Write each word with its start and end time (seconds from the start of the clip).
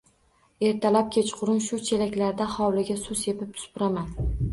Ertalab, 0.69 1.11
kechqurun 1.15 1.61
shu 1.65 1.79
chelaklarda 1.89 2.47
hovliga 2.55 2.97
suv 3.03 3.21
sepib, 3.25 3.53
supuraman 3.65 4.09